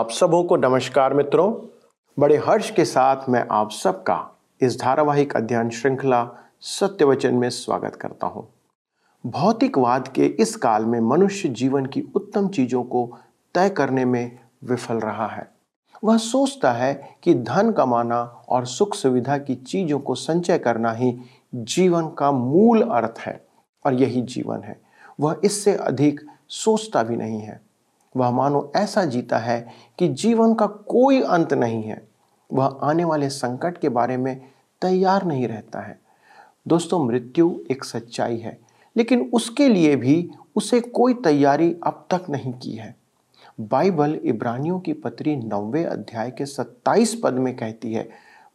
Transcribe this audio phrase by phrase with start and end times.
[0.00, 1.52] आप सबों को नमस्कार मित्रों।
[2.18, 6.28] बड़े हर्ष के साथ मैं आप सबका इस धारावाहिक अध्ययन श्रृंखला
[6.60, 8.48] सत्य वचन में स्वागत करता हूँ।
[9.26, 13.18] भौतिकवाद के इस काल में मनुष्य जीवन की उत्तम चीज़ों को
[13.54, 15.50] तय करने में विफल रहा है।
[16.04, 21.18] वह सोचता है कि धन कमाना और सुख सुविधा की चीज़ों को संचय करना ही
[21.54, 23.46] जीवन का मूल अर्थ है
[23.86, 24.80] और यही जीवन है।
[25.20, 27.69] वह इससे अधिक सोचता भी नहीं है।
[28.16, 29.66] वह मानो ऐसा जीता है
[29.98, 32.08] कि जीवन का कोई अंत नहीं है।
[32.52, 34.40] वह आने वाले संकट के बारे में
[34.82, 35.98] तैयार नहीं रहता है।
[36.68, 38.58] दोस्तों, मृत्यु एक सच्चाई है,
[38.96, 42.94] लेकिन उसके लिए भी उसे कोई तैयारी अब तक नहीं की है।
[43.60, 48.08] बाइबल इब्रानियों की पत्री नौवे अध्याय के 27 पद में कहती है,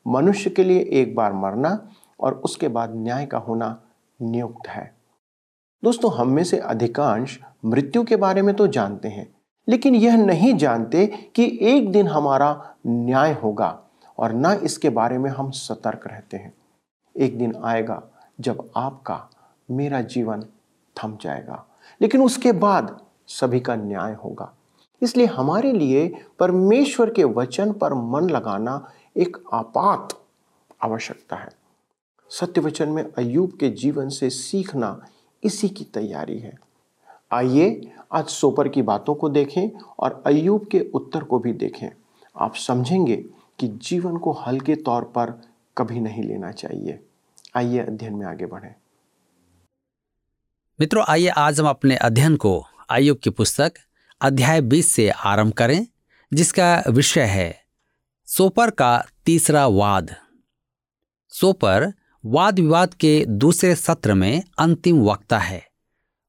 [0.08, 3.82] मनुष्य के लिए एक बार मरना और उसके बाद न्याय का होना
[4.22, 4.94] नियुक्त है।
[5.84, 9.28] दोस्तों, हम में से अधिकांश मृत्यु के बारे में तो जानते हैं
[9.68, 13.84] लेकिन यह नहीं जानते कि एक दिन हमारा न्याय होगा
[14.20, 16.54] और ना इसके बारे में हम सतर्क रहते हैं।
[17.18, 18.04] एक दिन आएगा
[18.40, 19.30] जब आपका,
[19.72, 20.46] मेरा जीवन
[21.04, 21.66] थम जाएगा।
[22.02, 24.54] लेकिन उसके बाद सभी का न्याय होगा।
[25.02, 30.20] इसलिए हमारे लिए परमेश्वर के वचन पर मन लगाना एक आपात
[30.82, 31.50] आवश्यकता है।
[32.30, 35.06] सत्य वचन में अयूब के जीवन से सीखना
[35.44, 36.65] इसी की तैयारी है।
[37.36, 41.90] आइए आज सोपर की बातों को देखें और अयूब के उत्तर को भी देखें।
[42.38, 43.16] आप समझेंगे
[43.60, 45.42] कि जीवन को हल्के तौर पर
[45.78, 47.00] कभी नहीं लेना चाहिए।
[47.56, 48.76] आइए अध्ययन में आगे बढ़ें।
[50.80, 53.74] मित्रों, आइए आज हम अपने अध्ययन को आयुब की पुस्तक
[54.22, 55.88] अध्याय 20 से आरंभ करें,
[56.34, 57.56] जिसका विषय है
[58.26, 60.16] सोपर का तीसरा वाद।
[61.30, 61.94] सोपर
[62.26, 65.75] वाद विवाद के दूसरे सत्र में अंतिम वक्ता है।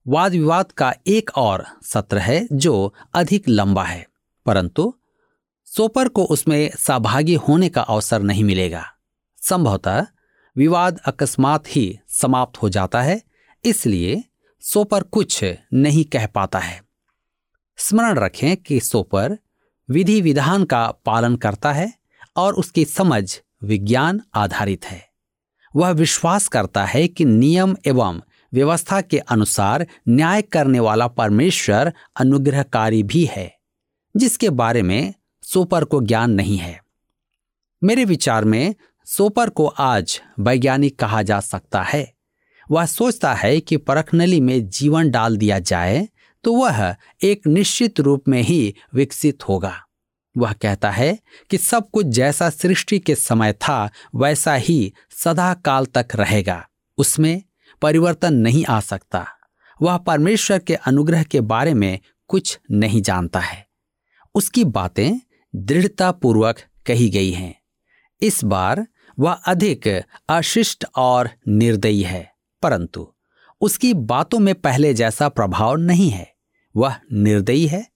[0.08, 4.06] वाद विवाद का एक और सत्र है जो अधिक लंबा है।
[4.46, 4.94] परंतु
[5.64, 8.84] सोपर को उसमें सहभागी होने का अवसर नहीं मिलेगा।
[9.42, 10.06] संभवतः
[10.56, 13.22] विवाद अकस्मात ही समाप्त हो जाता है,
[13.64, 14.24] इसलिए
[14.60, 15.44] सोपर कुछ
[15.74, 16.82] नहीं कह पाता है।
[17.76, 19.38] स्मरण रखें कि सोपर
[19.90, 21.94] विधि विधान का पालन करता है
[22.36, 25.08] और उसकी समझ विज्ञान आधारित है।
[25.76, 28.20] वह विश्वास करता है कि नियम एवं
[28.56, 33.52] व्यवस्था के अनुसार न्याय करने वाला परमेश्वर अनुग्रहकारी भी है,
[34.14, 36.80] जिसके बारे में सोपर को ज्ञान नहीं है।
[37.82, 38.74] मेरे विचार में
[39.06, 42.12] सोपर को आज वैज्ञानिक कहा जा सकता है।
[42.70, 46.08] वह सोचता है कि परखनली में जीवन डाल दिया जाए
[46.44, 49.74] तो वह एक निश्चित रूप में ही विकसित होगा।
[50.36, 51.18] वह कहता है
[51.50, 56.66] कि सब कुछ जैसा सृष्टि के समय था, वैसा ही सदा काल तक रहेगा।
[56.98, 57.42] उसमें
[57.82, 59.26] परिवर्तन नहीं आ सकता।
[59.82, 61.98] वह परमेश्वर के अनुग्रह के बारे में
[62.28, 63.66] कुछ नहीं जानता है।
[64.34, 65.20] उसकी बातें
[65.54, 67.54] दृढ़तापूर्वक कही गई हैं।
[68.22, 68.86] इस बार
[69.18, 69.88] वह अधिक
[70.28, 72.32] अशिष्ट और निर्दयी है,
[72.62, 73.12] परंतु
[73.60, 76.34] उसकी बातों में पहले जैसा प्रभाव नहीं है।
[76.76, 77.86] वह निर्दयी है।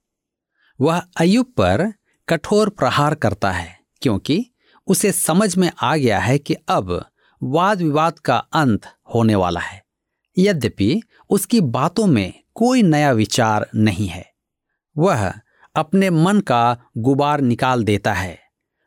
[0.80, 1.92] वह अयुब पर
[2.28, 4.46] कठोर प्रहार करता है, क्योंकि
[4.86, 7.09] उसे समझ में आ गया है कि अब
[7.42, 9.82] वाद विवाद का अंत होने वाला है।
[10.36, 14.24] यद्यपि उसकी बातों में कोई नया विचार नहीं है,
[14.96, 15.32] वह
[15.74, 18.38] अपने मन का गुबार निकाल देता है,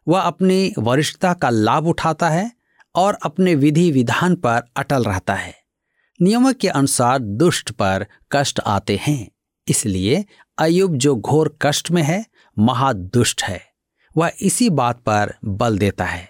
[0.07, 2.51] वह अपनी वरिष्ठता का लाभ उठाता है
[2.95, 5.53] और अपने विधि विधान पर अटल रहता है।
[6.19, 9.27] नियमों के अनुसार दुष्ट पर कष्ट आते हैं,
[9.67, 10.23] इसलिए
[10.57, 12.25] अयुब जो घोर कष्ट में है,
[12.57, 13.61] महादुष्ट है,
[14.15, 16.27] वह इसी बात पर बल देता है।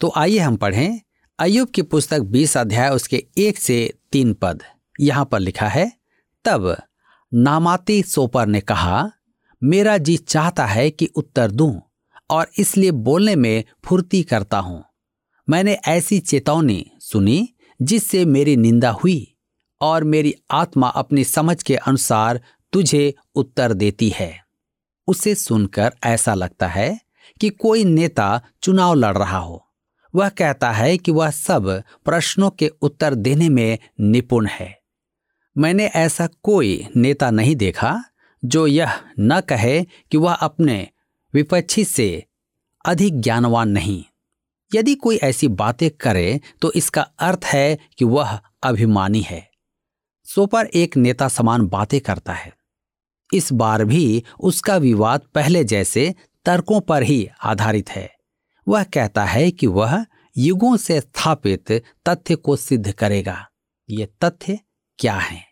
[0.00, 1.00] तो आइए हम पढ़ें
[1.40, 4.62] अयुब की पुस्तक 20 अध्याय उसके एक से तीन पद।
[5.00, 5.92] यहाँ पर लिखा है,
[6.44, 6.76] तब
[7.34, 9.10] नामाती सोपर ने कहा,
[9.62, 11.80] मेरा जी चाहता है कि उत्तर दूँ
[12.30, 14.84] और इसलिए बोलने में फुर्ती करता हूँ।
[15.48, 19.36] मैंने ऐसी चेतावनी सुनी जिससे मेरी निंदा हुई
[19.80, 22.40] और मेरी आत्मा अपनी समझ के अनुसार
[22.72, 24.44] तुझे उत्तर देती है।
[25.08, 27.00] उसे सुनकर ऐसा लगता है
[27.40, 29.64] कि कोई नेता चुनाव लड़ रहा हो।
[30.14, 34.78] वह कहता है कि वह सब प्रश्नों के उत्तर देने में निपुण है।
[35.58, 38.04] मैंने ऐसा कोई नेता नहीं देखा
[38.44, 40.88] जो यह न कहे कि वह अपने
[41.34, 42.24] विपक्षी से
[42.84, 44.04] अधिक ज्ञानवान नहीं।
[44.74, 49.50] यदि कोई ऐसी बातें करे तो इसका अर्थ है कि वह अभिमानी है।
[50.24, 52.52] सोपर एक नेता समान बातें करता है।
[53.34, 56.14] इस बार भी उसका विवाद पहले जैसे
[56.44, 58.17] तर्कों पर ही आधारित है।
[58.68, 60.04] वह कहता है कि वह
[60.36, 61.72] युगों से स्थापित
[62.08, 63.46] तथ्य को सिद्ध करेगा।
[63.88, 64.58] ये तथ्य
[64.98, 65.44] क्या है?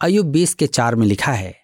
[0.00, 1.54] अयुब बीस के चार में लिखा है,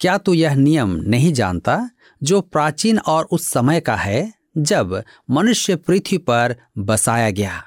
[0.00, 1.90] क्या तू यह नियम नहीं जानता
[2.22, 7.62] जो प्राचीन और उस समय का है जब मनुष्य पृथ्वी पर बसाया गया?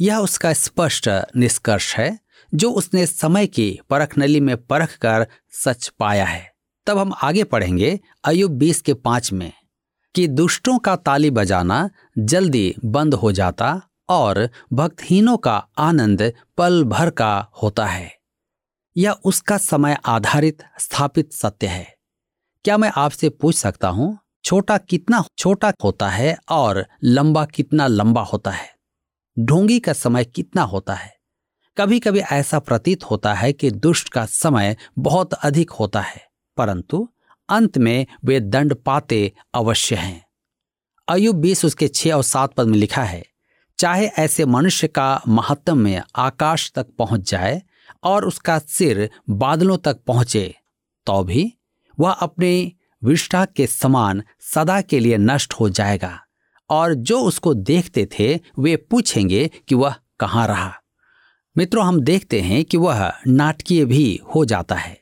[0.00, 2.18] यह उसका स्पष्ट निष्कर्ष है
[2.54, 6.50] जो उसने समय की परख नली में परख कर सच पाया है।
[6.86, 9.52] तब हम आगे पढ़ेंगे अयुब बीस के पाँच में।
[10.14, 11.88] कि दुष्टों का ताली बजाना
[12.18, 18.10] जल्दी बंद हो जाता और भक्तहीनों का आनंद पल भर का होता है।
[18.96, 21.94] यह उसका समय आधारित स्थापित सत्य है।
[22.64, 28.22] क्या मैं आपसे पूछ सकता हूँ, छोटा कितना छोटा होता है और लंबा कितना लंबा
[28.22, 28.68] होता है?
[29.36, 31.16] ढोंगी का समय कितना होता है?
[31.76, 36.20] कभी कभी ऐसा प्रतीत होता है कि दुष्ट का समय बहुत अधिक होता है,
[36.56, 37.08] परंतु
[37.48, 40.24] अंत में वे दंड पाते अवश्य हैं।
[41.08, 43.24] अयुब बीस उसके छह और सात पद में लिखा है,
[43.78, 47.60] चाहे ऐसे मनुष्य का महत्व में आकाश तक पहुँच जाए
[48.04, 50.54] और उसका सिर बादलों तक पहुँचे
[51.06, 51.52] तो भी
[51.98, 52.72] वह अपने
[53.02, 56.18] विष्ठा के समान सदा के लिए नष्ट हो जाएगा
[56.70, 60.72] और जो उसको देखते थे, वे पूछेंगे कि वह कहाँ रहा।
[61.56, 65.00] मित्रों, हम देखते हैं कि वह नाटकीय भी हो जाता है।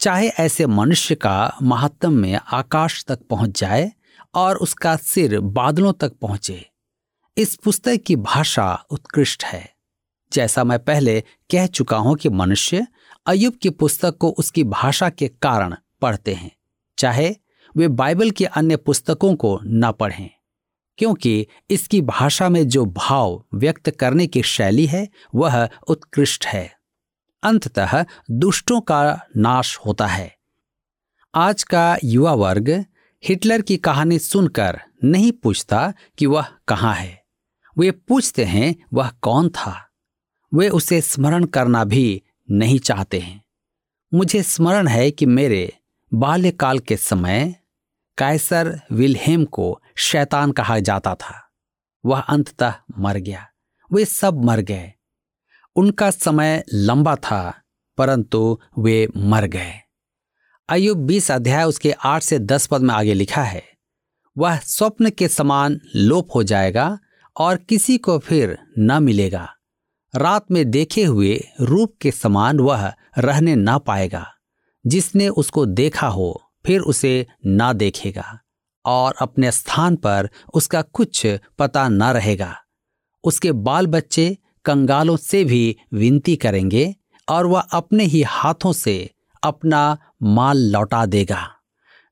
[0.00, 3.90] चाहे ऐसे मनुष्य का महत्व में आकाश तक पहुँच जाए
[4.34, 6.64] और उसका सिर बादलों तक पहुँचे।
[7.36, 9.68] इस पुस्तक की भाषा उत्कृष्ट है।
[10.32, 11.20] जैसा मैं पहले
[11.50, 12.86] कह चुका हूँ कि मनुष्य
[13.26, 16.50] अयुब की पुस्तक को उसकी भाषा के कारण पढ़ते हैं,
[16.98, 17.34] चाहे
[17.74, 20.30] वे बाइबल की अन्य पुस्तकों को न पढ़ें,
[20.98, 26.79] क्योंकि इसकी भाषा में जो भाव व्यक्त करने की शैली है, वह उत्कृष्ट है।
[27.42, 30.36] अंततः दुष्टों का नाश होता है।
[31.34, 32.84] आज का युवा वर्ग
[33.24, 37.24] हिटलर की कहानी सुनकर नहीं पूछता कि वह कहाँ है।
[37.78, 39.90] वे पूछते हैं, वह कौन था?
[40.54, 43.44] वे उसे स्मरण करना भी नहीं चाहते हैं।
[44.14, 45.78] मुझे स्मरण है कि मेरे
[46.14, 47.54] बाल्यकाल के समय
[48.18, 51.50] कैसर विलहेम को शैतान कहा जाता था।
[52.04, 53.48] वह अंततः मर गया।
[53.92, 54.92] वे सब मर गए।
[55.76, 57.54] उनका समय लंबा था,
[57.98, 59.72] परंतु वे मर गए।
[60.68, 63.62] अयुब बीस अध्याय उसके आठ से दस पद में आगे लिखा है,
[64.36, 66.98] वह स्वप्न के समान लोप हो जाएगा
[67.36, 69.48] और किसी को फिर न मिलेगा।
[70.14, 72.86] रात में देखे हुए रूप के समान वह
[73.18, 74.26] रहने ना पाएगा।
[74.84, 78.38] जिसने उसको देखा हो, फिर उसे ना देखेगा
[78.84, 81.26] और अपने स्थान पर उसका कुछ
[81.58, 82.54] पता ना रहेगा।
[83.24, 86.94] उसके बाल बच्चे कंगालों से भी विनती करेंगे
[87.28, 89.10] और वह अपने ही हाथों से
[89.42, 91.56] अपना माल लौटा देगा।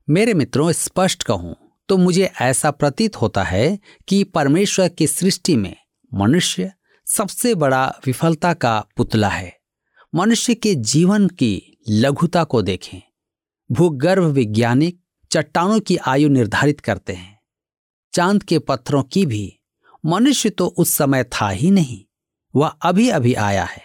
[0.09, 1.55] मेरे मित्रों, स्पष्ट कहूँ
[1.89, 5.75] तो मुझे ऐसा प्रतीत होता है कि परमेश्वर की सृष्टि में
[6.13, 6.71] मनुष्य
[7.07, 9.57] सबसे बड़ा विफलता का पुतला है।
[10.15, 13.01] मनुष्य के जीवन की लघुता को देखें।
[13.71, 15.01] भूगर्भ वैज्ञानिक
[15.31, 17.39] चट्टानों की आयु निर्धारित करते हैं।
[18.13, 19.59] चाँद के पत्थरों की भी।
[20.05, 22.05] मनुष्य तो उस समय था ही नहीं।
[22.55, 23.83] वह अभी अभी आया है।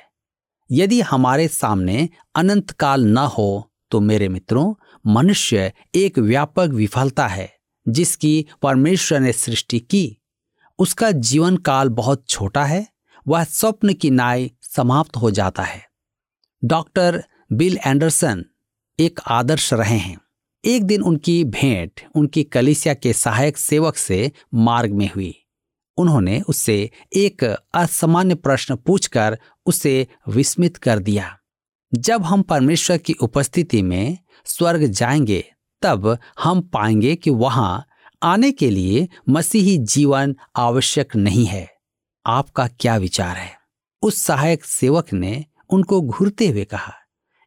[0.71, 4.75] यदि हमारे सामने अनंत काल न हो तो मेरे मित्रों,
[5.07, 7.53] मनुष्य एक व्यापक विफलता है,
[7.89, 10.19] जिसकी परमेश्वर ने सृष्टि की।
[10.79, 12.89] उसका जीवन काल बहुत छोटा है,
[13.29, 15.83] वह स्वप्न की नाय समाप्त हो जाता है।
[16.65, 18.45] डॉक्टर बिल एंडरसन
[19.01, 20.19] एक आदर्श रहे हैं।
[20.65, 25.44] एक दिन उनकी भेंट उनकी कलिसिया के सहायक सेवक से मार्ग में हुई।
[25.97, 31.39] उन्होंने उससे एक असामान्य प्रश्न पूछकर उसे विस्मित कर दिया।
[31.95, 35.45] जब हम परमेश्वर की उपस्थिति में स्वर्ग जाएँगे,
[35.83, 37.87] तब हम पाएँगे कि वहाँ
[38.23, 41.71] आने के लिए मसीही जीवन आवश्यक नहीं है।
[42.27, 43.53] आपका क्या विचार है?
[44.03, 46.95] उस सहायक सेवक ने उनको घूरते हुए कहा,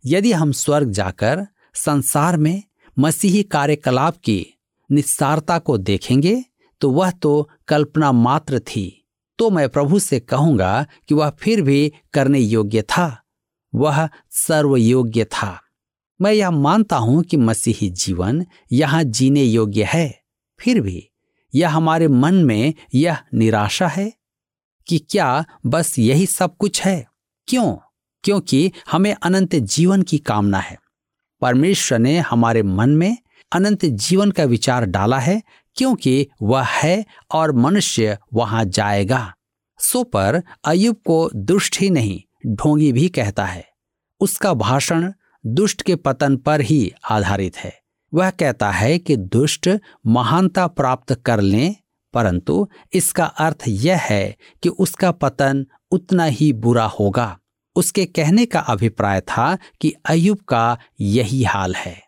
[0.05, 2.63] यदि हम स्वर्ग जाकर संसार में
[2.99, 4.45] मसीही कार्यकलाप की
[4.91, 6.43] निस्सारता को देखेंगे
[6.81, 9.07] तो वह तो कल्पना मात्र थी।
[9.37, 13.23] तो मैं प्रभु से कहूँगा कि वह फिर भी करने योग्य था।
[13.75, 15.61] वह सर्वयोग्य था।
[16.21, 20.21] मैं यह मानता हूँ कि मसीही जीवन यहाँ जीने योग्य है।
[20.59, 21.09] फिर भी
[21.55, 24.13] यह हमारे मन में यह निराशा है
[24.87, 27.07] कि क्या बस यही सब कुछ है?
[27.47, 27.77] क्यों?
[28.23, 30.77] क्योंकि हमें अनंत जीवन की कामना है।
[31.41, 33.17] परमेश्वर ने हमारे मन में
[33.51, 35.41] अनंत जीवन का विचार डाला है
[35.77, 39.33] क्योंकि वह है और मनुष्य वहाँ जाएगा।
[39.79, 42.21] सो पर अयुब को दुष्ट ही नहीं,
[42.55, 43.65] ढोंगी भी कहता है।
[44.21, 45.11] उसका भाषण
[45.45, 47.73] दुष्ट के पतन पर ही आधारित है।
[48.13, 49.69] वह कहता है कि दुष्ट
[50.05, 51.75] महानता प्राप्त कर लें,
[52.13, 57.37] परंतु इसका अर्थ यह है कि उसका पतन उतना ही बुरा होगा।
[57.75, 62.01] उसके कहने का अभिप्राय था कि अयुब का यही हाल है।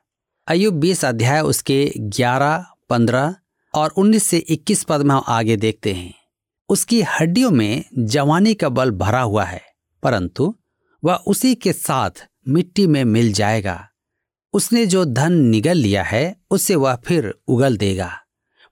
[0.48, 3.36] अयुब बीस अध्याय उसके ग्यारह, पंद्रह
[3.74, 6.14] और उन्नीस से इक्कीस पद में हम आगे देखते हैं।
[6.70, 9.62] उसकी हड्डियों में जवानी का बल भरा हुआ है,
[10.04, 10.56] परंतु
[11.04, 13.86] वह उसी के साथ मिट्टी में मिल जाएगा।
[14.54, 18.12] उसने जो धन निगल लिया है, उसे वह फिर उगल देगा।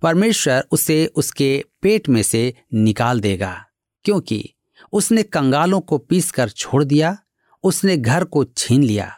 [0.02, 3.54] परमेश्वर उसे उसके पेट में से निकाल देगा,
[4.06, 4.44] क्योंकि
[4.94, 7.18] उसने कंगालों को पीस कर छोड़ दिया,
[7.64, 9.12] उसने घर को छीन लिया,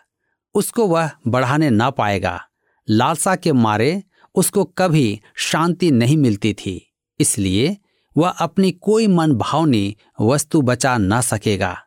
[0.56, 2.40] उसको वह बढ़ाने ना पाएगा।
[2.88, 4.04] लालसा के मारे
[4.36, 7.78] उसको कभी शांति नहीं मिलती थी। इसलिए
[8.18, 11.78] वह अपनी कोई मन भावनी वस्तु बचा ना सकेगा।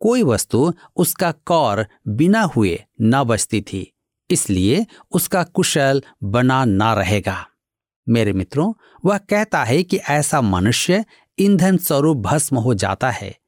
[0.00, 3.92] कोई वस्तु उसका कौर बिना हुए न बचती थी।
[4.30, 7.46] इसलिए उसका कुशल बना ना रहेगा।
[8.08, 8.72] मेरे मित्रों,
[9.04, 11.04] वह कहता है कि ऐसा मनुष्य
[11.38, 13.38] ईंधन स्वरूप भस्म हो जाता है।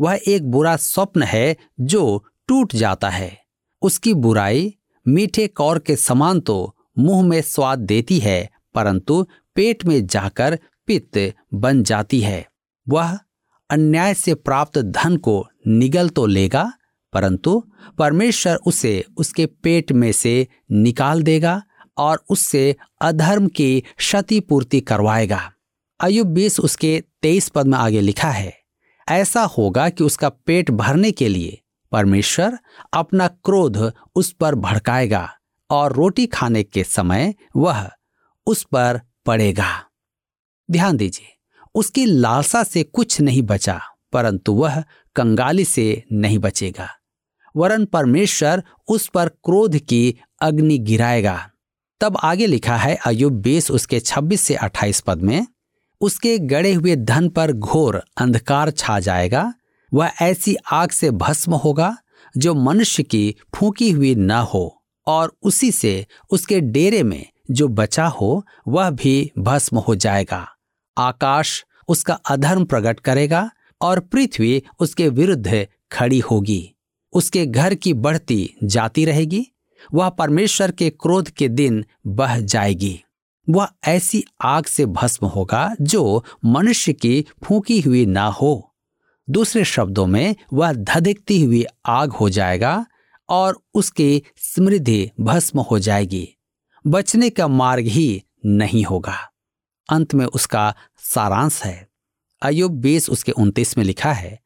[0.00, 3.42] वह एक बुरा स्वप्न है जो टूट जाता है।
[3.82, 4.78] उसकी बुराई
[5.08, 9.22] मीठे कौर के समान तो मुँह में स्वाद देती है, परंतु
[9.56, 10.58] पेट में जाकर
[10.88, 11.18] पित्त
[11.54, 12.46] बन जाती है।
[12.86, 13.18] वह
[13.70, 16.72] अन्याय से प्राप्त धन को निगल तो लेगा,
[17.12, 17.62] परंतु
[17.98, 21.60] परमेश्वर उसे उसके पेट में से निकाल देगा
[21.96, 25.40] और उससे अधर्म की क्षतिपूर्ति करवाएगा।
[26.00, 28.52] अयुब बीस उसके तेईस पद में आगे लिखा है,
[29.08, 31.58] ऐसा होगा कि उसका पेट भरने के लिए
[31.92, 32.58] परमेश्वर
[32.92, 33.78] अपना क्रोध
[34.14, 35.28] उस पर भड़काएगा।
[35.72, 37.90] और रोटी खाने के समय वह
[38.46, 39.84] उस पर पड़ेगा।
[40.70, 41.26] ध्यान दीजिए,
[41.74, 43.80] उसकी लालसा से कुछ नहीं बचा,
[44.12, 44.84] परंतु वह
[45.16, 46.88] कंगाली से नहीं बचेगा।
[47.56, 51.50] वरन परमेश्वर उस पर क्रोध की अग्नि गिराएगा।
[52.00, 55.46] तब आगे लिखा है अयुब बीस उसके 26 से 28 पद में,
[56.00, 59.54] उसके गड़े हुए धन पर घोर अंधकार छा जाएगा,
[59.94, 61.96] वह ऐसी आग से भस्म होगा,
[62.36, 68.06] जो मनुष्य की फूकी हुई न हो। और उसी से उसके डेरे में जो बचा
[68.06, 70.48] हो, वह भी भस्म हो जाएगा।
[70.98, 76.74] आकाश उसका अधर्म प्रकट करेगा और पृथ्वी उसके विरुद्ध खड़ी होगी।
[77.12, 79.46] उसके घर की बढ़ती जाती रहेगी।
[79.94, 83.02] वह परमेश्वर के क्रोध के दिन बह जाएगी।
[83.50, 88.74] वह ऐसी आग से भस्म होगा जो मनुष्य की फूकी हुई ना हो।
[89.30, 92.86] दूसरे शब्दों में, वह धधिकती हुई आग हो जाएगा
[93.32, 96.36] और उसकी समृद्धि भस्म हो जाएगी।
[96.86, 99.32] बचने का मार्ग ही नहीं होगा।
[99.90, 101.88] अंत में उसका सारांश है।
[102.42, 104.40] अयुब बीस उसके उनतीस में लिखा है,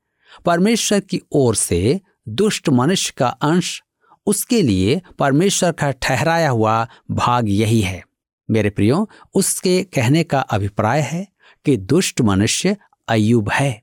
[0.44, 3.82] परमेश्वर की ओर से दुष्ट मनुष्य का अंश,
[4.26, 8.04] उसके लिए परमेश्वर का ठहराया हुआ भाग यही है।
[8.50, 11.28] मेरे प्रियो, उसके कहने का अभिप्राय है
[11.64, 12.76] कि दुष्ट मनुष्य
[13.08, 13.82] अयुब है।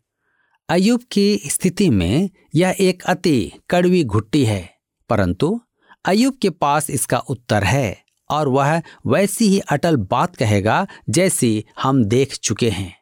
[0.69, 4.72] अयुब की स्थिति में यह एक अति कड़वी घुट्टी है।
[5.13, 5.61] परंतु
[6.05, 12.03] अयुब के पास इसका उत्तर है और वह वैसी ही अटल बात कहेगा जैसी हम
[12.05, 12.95] देख चुके हैं।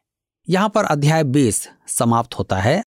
[0.48, 2.82] यहाँ पर अध्याय 20 समाप्त होता है।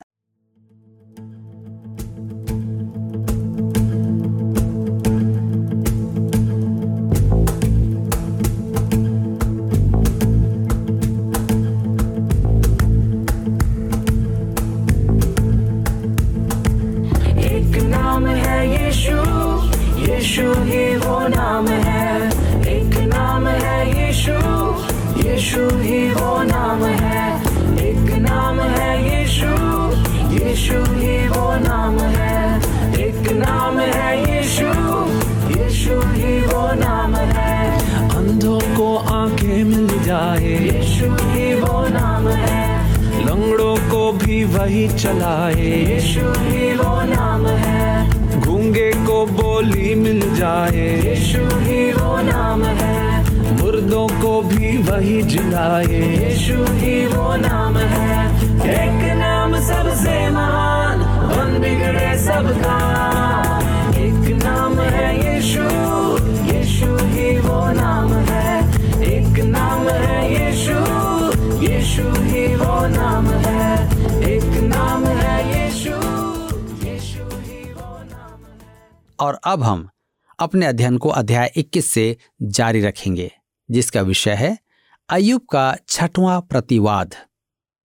[44.65, 48.09] वही चलाए। यीशु ही वो नाम है।
[48.41, 53.23] गूँगे को बोली मिल जाए। यीशु ही वो नाम है।
[53.61, 58.25] मुर्दों को भी वही जिलाए। यीशु ही वो नाम है।
[58.59, 63.14] एक नाम सबसे महान बन बिगड़े सबका
[79.19, 79.89] और अब हम
[80.39, 83.31] अपने अध्ययन को अध्याय 21 से जारी रखेंगे,
[83.69, 84.57] जिसका विषय है
[85.09, 87.15] अयुब का छठवां प्रतिवाद।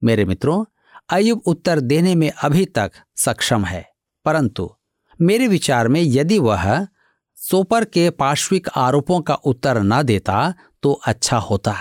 [0.03, 0.65] मेरे मित्रों
[1.11, 3.89] अयुब उत्तर देने में अभी तक सक्षम है,
[4.25, 4.71] परंतु
[5.21, 6.87] मेरे विचार में यदि वह
[7.39, 11.77] सोपर के पार्श्विक आरोपों का उत्तर न देता तो अच्छा होता।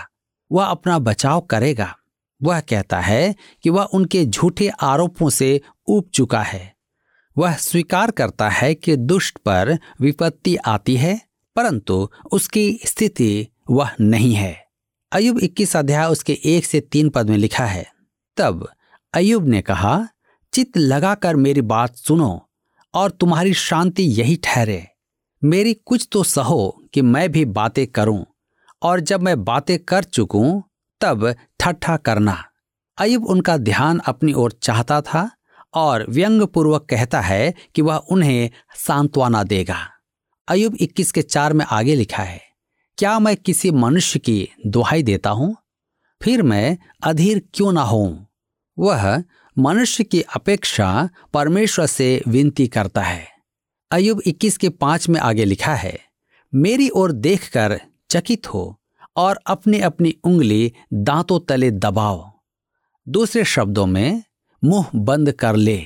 [0.51, 1.95] वह अपना बचाव करेगा।
[2.41, 6.78] वह कहता है कि वह उनके झूठे आरोपों से ऊब चुका है।
[7.35, 11.19] वह स्वीकार करता है कि दुष्ट पर विपत्ति आती है,
[11.55, 14.55] परंतु उसकी स्थिति वह नहीं है।
[15.11, 17.85] अयुब 21 अध्याय उसके एक से तीन पद में लिखा है,
[18.37, 18.67] तब
[19.13, 20.07] अयुब ने कहा
[20.53, 22.49] चित लगाकर मेरी बात सुनो
[22.93, 24.85] और तुम्हारी शांति यही ठहरे।
[25.41, 28.25] मेरी कुछ तो सहो कि मैं भी बातें करूँ
[28.81, 30.61] और जब मैं बातें कर चुकूं,
[31.01, 32.43] तब ठट्ठा करना।
[32.97, 35.29] अयुब उनका ध्यान अपनी ओर चाहता था
[35.73, 39.77] और व्यंग पूर्वक कहता है कि वह उन्हें सांत्वना देगा।
[40.47, 42.41] अयुब 21 के चार में आगे लिखा है,
[42.97, 45.55] क्या मैं किसी मनुष्य की दुहाई देता हूँ?
[46.21, 48.27] फिर मैं अधीर क्यों ना हूँ
[48.77, 49.23] वह
[49.57, 53.27] मनुष्य की अपेक्षा परमेश्वर से विनती करता है।
[53.91, 55.97] अयुब 21 के पाँच में आगे लिखा है,
[56.53, 58.79] मेरी ओर देखकर चकित हो
[59.15, 62.29] और अपनी अपनी उंगली दांतों तले दबाओ।
[63.07, 64.23] दूसरे शब्दों में
[64.63, 65.81] मुँह बंद कर ले।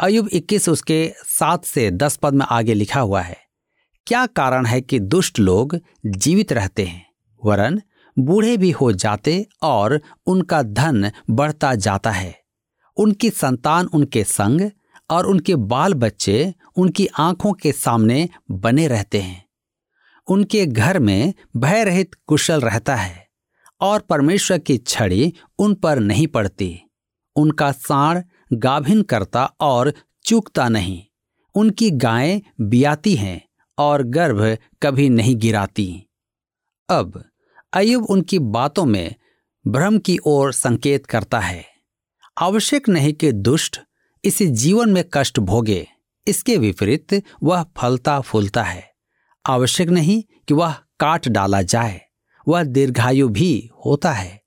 [0.00, 3.36] अयुब 21 उसके सात से दस पद में आगे लिखा हुआ है,
[4.06, 7.04] क्या कारण है कि दुष्ट लोग जीवित रहते हैं?
[7.42, 7.80] वरन,
[8.16, 12.34] बूढ़े भी हो जाते और उनका धन बढ़ता जाता है।
[12.96, 14.70] उनकी संतान उनके संग
[15.10, 19.44] और उनके बाल बच्चे उनकी आँखों के सामने बने रहते हैं।
[20.28, 23.26] उनके घर में भय रहित कुशल रहता है
[23.80, 26.80] और परमेश्वर की छड़ी उन पर नहीं पड़ती।
[27.36, 28.22] उनका साण
[28.52, 29.92] गाभिन करता और
[30.24, 31.02] चूकता नहीं।
[31.54, 33.40] उनकी गायें बियाती हैं
[33.78, 36.06] और गर्भ कभी नहीं गिराती।
[36.88, 37.22] अब
[37.72, 39.14] अयुब उनकी बातों में
[39.64, 41.64] भ्रम की ओर संकेत करता है।
[42.38, 43.80] आवश्यक नहीं कि दुष्ट
[44.24, 45.86] इस जीवन में कष्ट भोगे,
[46.26, 48.92] इसके विपरीत वह फलता फूलता है।
[49.44, 52.00] आवश्यक नहीं कि वह काट डाला जाए,
[52.46, 54.40] वह दीर्घायु भी होता है,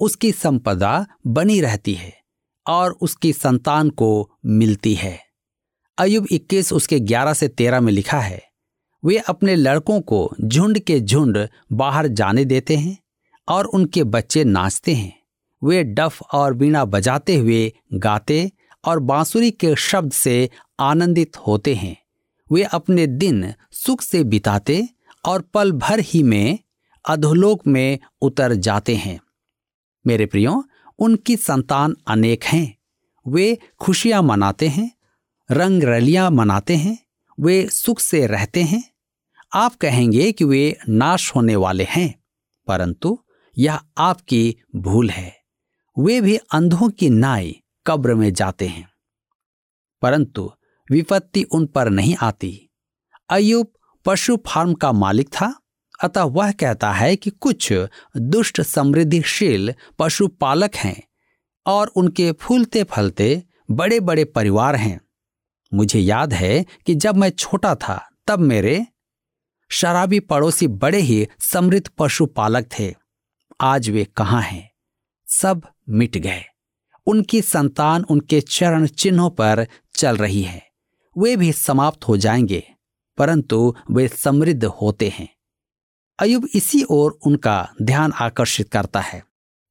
[0.00, 2.19] उसकी संपदा बनी रहती है।
[2.66, 5.18] और उसकी संतान को मिलती है।
[5.98, 8.42] अयुब 21 उसके 11 से 13 में लिखा है,
[9.04, 12.96] वे अपने लड़कों को झुंड के झुंड बाहर जाने देते हैं
[13.48, 15.18] और उनके बच्चे नाचते हैं।
[15.62, 18.50] वे डफ और बीणा बजाते हुए गाते
[18.84, 20.48] और बांसुरी के शब्द से
[20.80, 21.96] आनंदित होते हैं।
[22.52, 24.88] वे अपने दिन सुख से बिताते
[25.24, 26.58] और पल भर ही में
[27.04, 29.20] अधोलोक में उतर जाते हैं।
[30.06, 30.62] मेरे प्रियो
[31.00, 32.78] उनकी संतान अनेक हैं।
[33.28, 34.90] वे खुशियाँ मनाते हैं
[35.50, 36.98] रंग रलियाँ मनाते हैं,
[37.40, 38.90] वे सुख से रहते हैं।
[39.52, 42.24] आप कहेंगे कि वे नाश होने वाले हैं,
[42.66, 43.24] परंतु
[43.58, 45.40] यह आपकी भूल है।
[45.98, 48.88] वे भी अंधों की नाई कब्र में जाते हैं।
[50.02, 50.52] परंतु
[50.90, 52.70] विपत्ति उन पर नहीं आती।
[53.30, 53.72] अयुब
[54.04, 55.59] पशु फार्म का मालिक था
[56.02, 57.72] अतः वह कहता है कि कुछ
[58.16, 61.02] दुष्ट समृद्धिशील पशुपालक हैं
[61.66, 65.00] और उनके फूलते फलते बड़े बड़े परिवार हैं।
[65.74, 68.86] मुझे याद है कि जब मैं छोटा था, तब मेरे
[69.70, 72.94] शराबी पड़ोसी बड़े ही समृद्ध पशुपालक थे।
[73.60, 74.70] आज वे कहाँ हैं?
[75.26, 76.44] सब मिट गए।
[77.06, 80.70] उनकी संतान उनके चरण चिन्हों पर चल रही है।
[81.18, 82.74] वे भी समाप्त हो जाएँगे,
[83.18, 85.39] परंतु वे समृद्ध होते हैं।
[86.20, 89.22] अयुब इसी ओर उनका ध्यान आकर्षित करता है।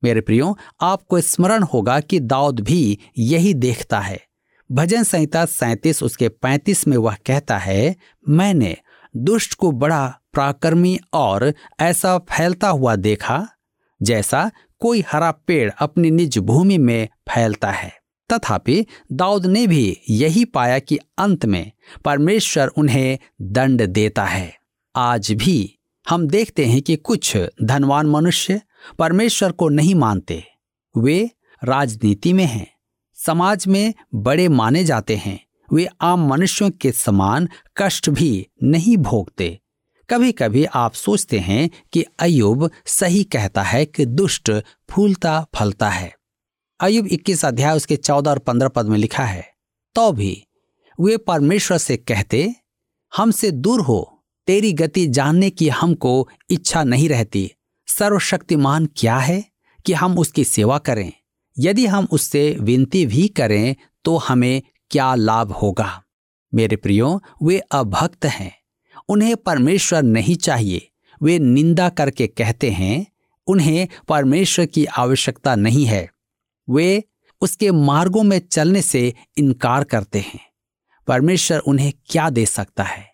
[0.03, 4.19] मेरे प्रियो, आपको स्मरण होगा कि दाऊद भी यही देखता है।
[4.71, 7.95] भजन संहिता सैतीस उसके पैंतीस में वह कहता है,
[8.29, 8.77] मैंने
[9.17, 13.47] दुष्ट को बड़ा प्राकर्मी और ऐसा फैलता हुआ देखा,
[14.01, 17.93] जैसा कोई हरा पेड़ अपनी निज भूमि में फैलता है।
[18.33, 21.71] तथापि दाऊद ने भी यही पाया कि अंत में
[22.05, 24.53] परमेश्वर उन्हें दंड देता है।
[24.95, 25.78] आज भी
[26.09, 28.61] हम देखते हैं कि कुछ धनवान मनुष्य
[28.99, 30.43] परमेश्वर को नहीं मानते।
[30.97, 31.29] वे
[31.63, 32.67] राजनीति में हैं,
[33.13, 35.39] समाज में बड़े माने जाते हैं,
[35.73, 39.59] वे आम मनुष्यों के समान कष्ट भी नहीं भोगते।
[40.09, 44.51] कभी कभी आप सोचते हैं कि अयुब सही कहता है कि दुष्ट
[44.89, 46.13] फूलता फलता है।
[46.79, 49.47] अयुब 21 अध्याय उसके 14 और 15 पद में लिखा है
[49.95, 50.47] तो भी
[50.99, 52.55] वे परमेश्वर से कहते,
[53.17, 54.15] हमसे दूर हो
[54.47, 57.51] तेरी गति जानने की हमको इच्छा नहीं रहती।
[57.87, 59.45] सर्वशक्तिमान क्या है
[59.85, 61.13] कि हम उसकी सेवा करें?
[61.59, 63.75] यदि हम उससे विनती भी करें
[64.05, 66.03] तो हमें क्या लाभ होगा?
[66.53, 68.59] मेरे प्रियो, वे अभक्त हैं।
[69.09, 70.89] उन्हें परमेश्वर नहीं चाहिए।
[71.23, 73.05] वे निंदा करके कहते हैं,
[73.47, 76.11] उन्हें परमेश्वर की आवश्यकता नहीं है।
[76.69, 77.03] वे
[77.41, 80.39] उसके मार्गों में चलने से इनकार करते हैं।
[81.07, 83.08] परमेश्वर उन्हें क्या दे सकता है?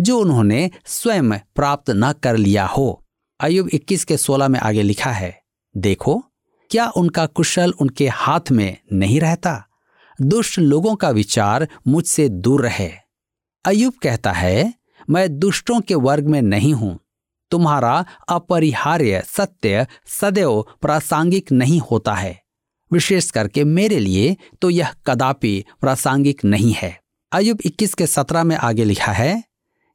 [0.00, 3.04] जो उन्होंने स्वयं प्राप्त न कर लिया हो।
[3.40, 5.42] अयुब 21 के 16 में आगे लिखा है,
[5.76, 6.24] देखो,
[6.70, 9.66] क्या उनका कुशल उनके हाथ में नहीं रहता?
[10.22, 12.90] दुष्ट लोगों का विचार मुझसे दूर रहे।
[13.64, 14.74] अयुब कहता है,
[15.10, 17.00] मैं दुष्टों के वर्ग में नहीं हूँ।
[17.50, 22.42] तुम्हारा अपरिहार्य सत्य सदैव प्रासंगिक नहीं होता है।
[22.92, 27.00] विशेष करके मेरे लिए तो यह कदापि प्रासंगिक नहीं है।
[27.32, 29.49] अयुब 21 के 17 में आगे लिखा है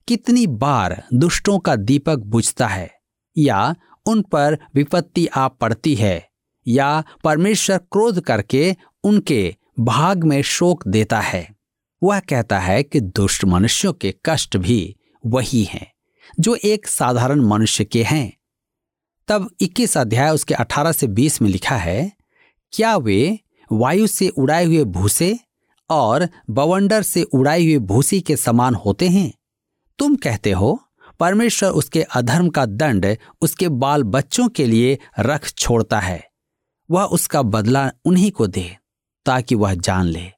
[0.08, 2.92] कितनी बार दुष्टों का दीपक बुझता है,
[3.38, 6.30] या उन पर विपत्ति आ पड़ती है,
[6.68, 11.56] या परमेश्वर क्रोध करके उनके भाग में शोक देता है।
[12.04, 15.92] वह कहता है कि दुष्ट मनुष्यों के कष्ट भी वही हैं,
[16.40, 18.38] जो एक साधारण मनुष्य के हैं।
[19.28, 22.12] तब 21 अध्याय उसके 18 से 20 में लिखा है,
[22.72, 23.40] क्या वे
[23.72, 25.40] वायु से उड़ाए हुए भूसे
[25.90, 29.34] और बवंडर से उड़ाई हुई भूसी के समान होते हैं?
[30.00, 30.84] तुम कहते हो,
[31.20, 36.30] परमेश्वर उसके अधर्म का दंड उसके बाल बच्चों के लिए रख छोड़ता है।
[36.92, 38.78] वह उसका बदला उन्हीं को दे,
[39.26, 40.32] ताकि वह जान ले।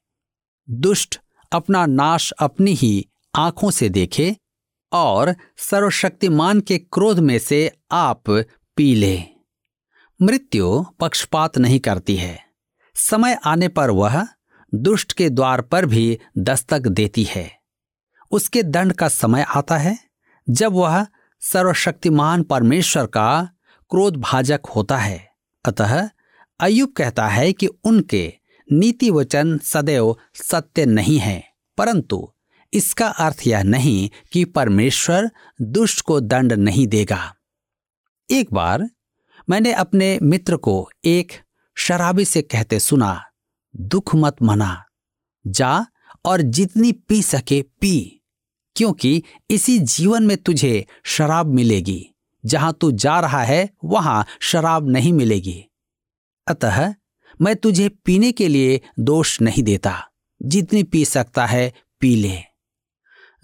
[0.70, 1.20] दुष्ट
[1.52, 4.36] अपना नाश अपनी ही आँखों से देखे
[4.92, 8.22] और सर्वशक्तिमान के क्रोध में से आप
[8.76, 9.22] पी ले।
[10.22, 12.40] मृत्यु पक्षपात नहीं करती है।
[12.94, 14.28] समय आने पर वह
[14.74, 17.57] दुष्ट के द्वार पर भी दस्तक देती है।
[18.30, 19.98] उसके दंड का समय आता है,
[20.48, 21.06] जब वह
[21.40, 23.48] सर्वशक्तिमान परमेश्वर का
[23.90, 25.28] क्रोध भाजक होता है।
[25.64, 26.08] अतः
[26.60, 28.32] अयुब कहता है कि उनके
[28.72, 31.42] नीति वचन सदैव सत्य नहीं है,
[31.78, 32.32] परंतु
[32.72, 35.30] इसका अर्थ यह नहीं कि परमेश्वर
[35.62, 37.34] दुष्ट को दंड नहीं देगा।
[38.30, 38.88] एक बार
[39.50, 41.32] मैंने अपने मित्र को एक
[41.76, 43.24] शराबी से कहते सुना,
[43.74, 44.84] दुख मत मना,
[45.46, 45.86] जा
[46.24, 48.17] और जितनी पी सके पी।
[48.78, 52.10] क्योंकि इसी जीवन में तुझे शराब मिलेगी।
[52.46, 55.64] जहाँ तू जा रहा है, वहाँ शराब नहीं मिलेगी।
[56.48, 56.94] अतः
[57.40, 60.08] मैं तुझे पीने के लिए दोष नहीं देता।
[60.42, 62.38] जितनी पी सकता है, पी ले।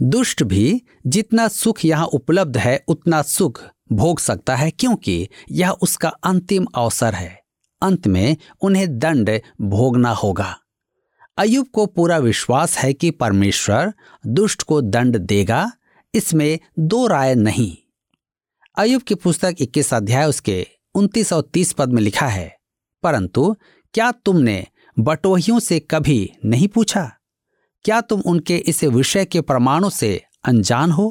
[0.02, 6.08] दुष्ट भी जितना सुख यहाँ उपलब्ध है, उतना सुख भोग सकता है, क्योंकि यह उसका
[6.08, 7.42] अंतिम अवसर है।
[7.82, 10.58] अंत में उन्हें दंड भोगना होगा।
[11.38, 13.92] अयुब को पूरा विश्वास है कि परमेश्वर
[14.26, 15.70] दुष्ट को दंड देगा,
[16.14, 17.76] इसमें दो राय नहीं।
[18.76, 22.56] अयुब की पुस्तक 21 अध्याय उसके 29 और 30 पद में लिखा है,
[23.02, 23.54] परंतु
[23.94, 24.66] क्या तुमने
[24.96, 27.10] बटोहियों से कभी नहीं पूछा?
[27.84, 31.10] क्या तुम उनके इस विषय के प्रमाणों से अनजान हो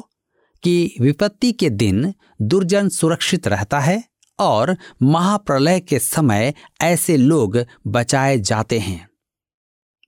[0.62, 4.04] कि विपत्ति के दिन दुर्जन सुरक्षित रहता है
[4.38, 9.08] और महाप्रलय के समय ऐसे लोग बचाए जाते हैं?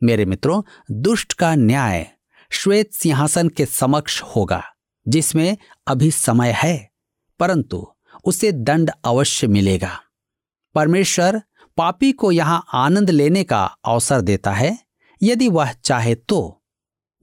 [0.02, 2.10] मेरे मित्रों, दुष्ट का न्याय
[2.50, 4.62] श्वेत सिंहासन के समक्ष होगा,
[5.08, 5.56] जिसमें
[5.86, 6.90] अभी समय है,
[7.38, 7.92] परंतु
[8.24, 10.00] उसे दंड अवश्य मिलेगा।
[10.74, 11.42] परमेश्वर
[11.76, 14.78] पापी को यहाँ आनंद लेने का अवसर देता है,
[15.22, 16.62] यदि वह चाहे तो।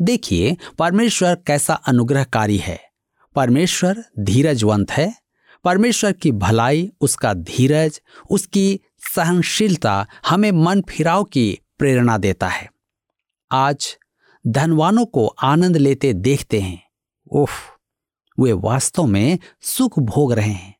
[0.01, 2.79] देखिए, परमेश्वर कैसा अनुग्रहकारी है।
[3.35, 5.15] परमेश्वर धीरजवंत है,
[5.63, 8.79] परमेश्वर की भलाई, उसका धीरज, उसकी
[9.15, 12.71] सहनशीलता, हमें मन फिराव की प्रेरणा देता है।
[13.51, 13.97] आज
[14.47, 16.87] धनवानों को आनंद लेते देखते हैं।
[17.31, 17.51] उफ,
[18.39, 20.75] वे वास्तव में सुख भोग रहे हैं।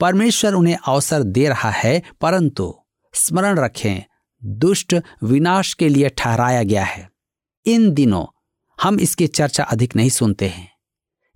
[0.00, 2.74] परमेश्वर उन्हें अवसर दे रहा है, परंतु
[3.14, 4.00] स्मरण रखें,
[4.44, 7.10] दुष्ट विनाश के लिए ठहराया गया है।
[7.66, 8.26] इन दिनों
[8.82, 10.72] हम इसकी चर्चा अधिक नहीं सुनते हैं।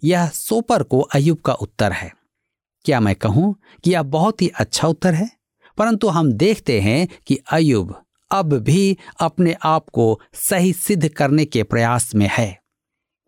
[0.05, 2.13] यह सोपर को अयुब का उत्तर है।
[2.85, 5.31] क्या मैं कहूँ कि यह बहुत ही अच्छा उत्तर है?
[5.79, 11.63] परंतु हम देखते हैं कि अयुब अब भी अपने आप को सही सिद्ध करने के
[11.63, 12.63] प्रयास में है।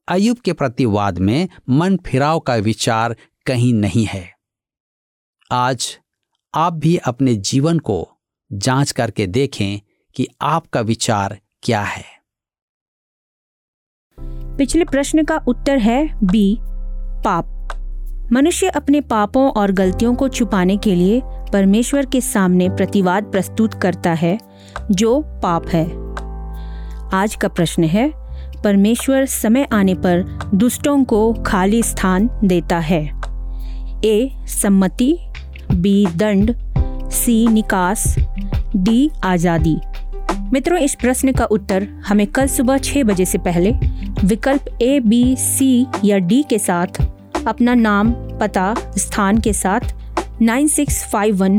[0.08, 4.34] अयुब के प्रतिवाद में मन फिराव का विचार कहीं नहीं है।
[5.52, 5.98] आज
[6.54, 8.16] आप भी अपने जीवन को
[8.52, 9.80] जाँच करके देखें
[10.14, 12.04] कि आपका विचार क्या है।
[14.56, 16.58] पिछले प्रश्न का उत्तर है बी,
[17.24, 17.54] पाप।
[18.32, 24.12] मनुष्य अपने पापों और गलतियों को छुपाने के लिए परमेश्वर के सामने प्रतिवाद प्रस्तुत करता
[24.12, 24.47] है।
[24.90, 25.84] जो पाप है।
[27.14, 28.10] आज का प्रश्न है,
[28.64, 33.02] परमेश्वर समय आने पर दुष्टों को खाली स्थान देता है।
[34.04, 35.18] ए, सम्मति,
[35.72, 36.54] बी, दंड,
[37.10, 38.14] सी, निकास,
[38.76, 39.76] डी, आज़ादी।
[40.52, 43.70] मित्रों, इस प्रश्न का उत्तर हमें कल सुबह छह बजे से पहले
[44.24, 47.00] विकल्प ए, बी, सी या डी के साथ,
[47.46, 49.80] अपना नाम, पता, स्थान के साथ,
[50.42, 51.58] nine six five one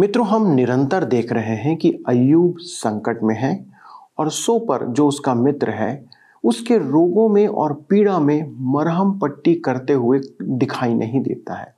[0.00, 3.66] मित्रों, हम निरंतर देख रहे हैं कि अयूब संकट में है
[4.18, 6.06] और सो पर जो उसका मित्र है,
[6.44, 11.74] उसके रोगों में और पीड़ा में मरहम पट्टी करते हुए दिखाई नहीं देता है।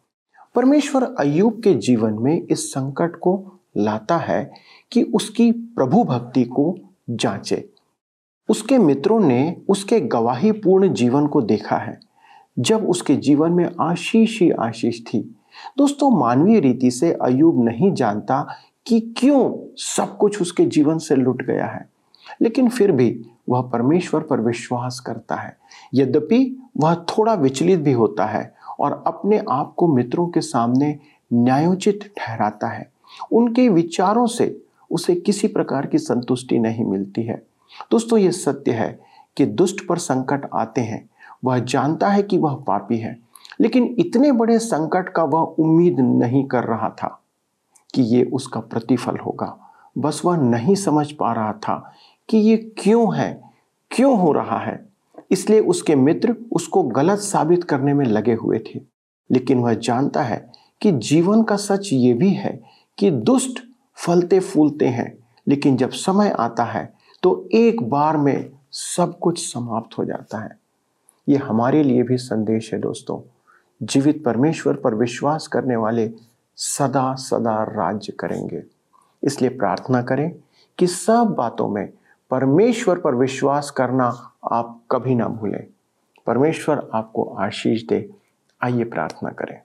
[0.54, 4.52] परमेश्वर अयूब के जीवन में इस संकट को लाता है
[4.92, 6.78] कि उसकी प्रभु भक्ति को
[7.10, 7.68] जांचे।
[8.48, 12.00] उसके मित्रों ने उसके गवाही पूर्ण जीवन को देखा है।
[12.58, 15.36] जब उसके जीवन में आशीष ही आशीष थी
[15.78, 18.48] दोस्तों, मानवीय रीति से अयूब नहीं जानता
[18.86, 21.88] कि क्यों सब कुछ उसके जीवन से लुट गया है।
[22.42, 25.56] लेकिन फिर भी वह परमेश्वर पर विश्वास करता है।
[25.94, 30.98] यद्यपि वह थोड़ा विचलित भी होता है और अपने आप को मित्रों के सामने
[31.32, 32.92] न्यायोचित ठहराता है,
[33.32, 37.42] उनके विचारों से उसे किसी प्रकार की संतुष्टि नहीं मिलती है।
[37.90, 39.00] दोस्तों ये सत्य है
[39.36, 41.10] कि दुष्ट पर संकट आते हैं।
[41.44, 43.18] वह जानता है कि वह पापी है
[43.60, 47.22] लेकिन इतने बड़े संकट का वह उम्मीद नहीं कर रहा था
[47.94, 49.56] कि ये उसका प्रतिफल होगा।
[49.98, 51.92] बस वह नहीं समझ पा रहा था
[52.28, 53.42] कि ये क्यों है,
[53.90, 54.88] क्यों हो रहा है।
[55.30, 58.80] इसलिए उसके मित्र उसको गलत साबित करने में लगे हुए थे।
[59.30, 62.62] लेकिन वह जानता है कि जीवन का सच ये भी है
[62.98, 63.62] कि दुष्ट
[63.96, 65.12] फलते फूलते हैं।
[65.48, 70.58] लेकिन जब समय आता है तो एक बार में सब कुछ समाप्त हो जाता है।
[71.28, 73.20] ये हमारे लिए भी संदेश है दोस्तों।
[73.82, 76.12] जीवित परमेश्वर पर विश्वास करने वाले
[76.56, 78.62] सदा सदा राज्य करेंगे।
[79.24, 80.42] इसलिए प्रार्थना करें
[80.78, 81.92] कि सब बातों में
[82.30, 85.66] परमेश्वर पर विश्वास करना आप कभी ना भूलें।
[86.26, 88.10] परमेश्वर आपको आशीष दे।
[88.62, 89.60] आइए प्रार्थना करें।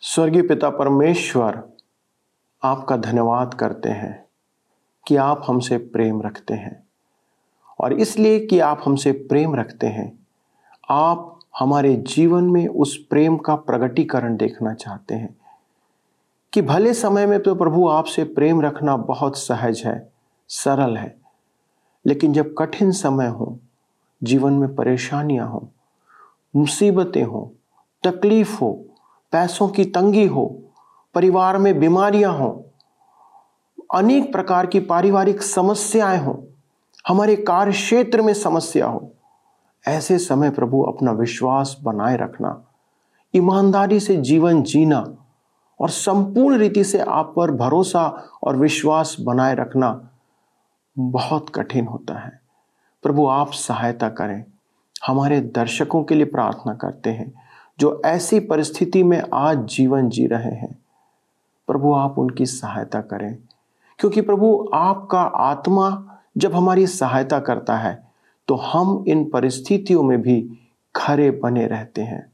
[0.00, 1.68] स्वर्गीय पिता, परमेश्वर,
[2.62, 4.26] आपका धन्यवाद करते हैं
[5.06, 6.88] कि आप हमसे प्रेम रखते हैं
[7.80, 10.17] और इसलिए कि आप हमसे प्रेम रखते हैं
[10.90, 15.36] आप हमारे जीवन में उस प्रेम का प्रगटीकरण देखना चाहते हैं।
[16.52, 20.12] कि भले समय में तो प्रभु आपसे प्रेम रखना बहुत सहज है,
[20.48, 21.16] सरल है।
[22.06, 23.58] लेकिन जब कठिन समय हो,
[24.22, 25.68] जीवन में परेशानियाँ हो,
[26.56, 27.52] मुसीबतें हो,
[28.04, 28.84] तकलीफ़ हो,
[29.32, 30.62] पैसों की तंगी हो,
[31.14, 32.64] परिवार में बीमारियाँ हो,
[33.94, 36.46] अनेक प्रकार की पारिवारिक समस्याएँ हो,
[37.08, 39.12] हमारे कार्य क्षेत्र में समस्या हो
[39.86, 42.64] ऐसे समय प्रभु अपना विश्वास बनाए रखना,
[43.36, 45.14] ईमानदारी से जीवन जीना
[45.80, 50.08] और संपूर्ण रीति से आप पर भरोसा और विश्वास बनाए रखना
[50.98, 52.40] बहुत कठिन होता है।
[53.02, 54.44] प्रभु, आप सहायता करें।
[55.06, 57.34] हमारे दर्शकों के लिए प्रार्थना करते हैं,
[57.78, 60.78] जो ऐसी परिस्थिति में आज जीवन जी रहे हैं।
[61.66, 63.38] प्रभु, आप उनकी सहायता करें,
[63.98, 68.07] क्योंकि प्रभु, आपका आत्मा जब हमारी सहायता करता है
[68.48, 70.58] तो हम इन परिस्थितियों में भी
[70.96, 72.32] खरे बने रहते हैं।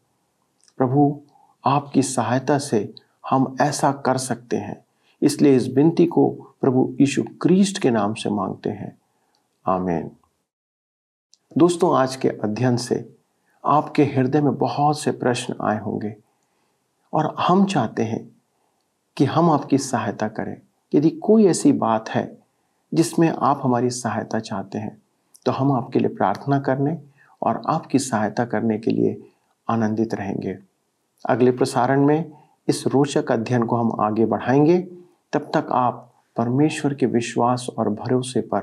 [0.77, 1.21] प्रभु,
[1.67, 2.95] आपकी सहायता से
[3.31, 4.85] हम ऐसा कर सकते हैं।
[5.23, 8.99] इसलिए इस विनती को प्रभु यीशु क्रिस्ट के नाम से मांगते हैं।
[9.67, 10.11] आमेन।
[11.59, 13.17] दोस्तों, आज के अध्ययन से
[13.67, 16.17] आपके हृदय में बहुत से प्रश्न आए होंगे
[17.13, 18.37] और हम चाहते हैं
[19.17, 20.61] कि हम आपकी सहायता करें।
[20.95, 22.39] यदि कोई ऐसी बात है
[22.95, 25.04] जिसमें आप हमारी सहायता चाहते हैं
[25.47, 26.99] तो हम आपके लिए प्रार्थना करने
[27.43, 29.23] और आपकी सहायता करने के लिए
[29.69, 30.59] आनंदित रहेंगे।
[31.29, 32.33] अगले प्रसारण में
[32.69, 34.79] इस रोचक अध्ययन को हम आगे बढ़ाएँगे।
[35.33, 38.61] तब तक आप परमेश्वर के विश्वास और भरोसे पर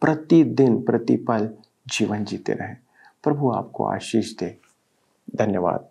[0.00, 1.50] प्रतिदिन प्रतिपल
[1.88, 2.76] जीवन जीते रहें।
[3.24, 4.56] प्रभु आपको आशीष दे।
[5.36, 5.88] धन्यवाद।